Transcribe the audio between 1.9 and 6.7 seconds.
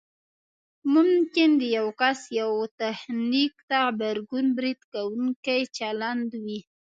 کس یوه تخنیک ته غبرګون برید کوونکی چلند وي